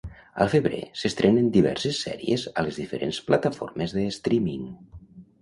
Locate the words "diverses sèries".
1.57-2.47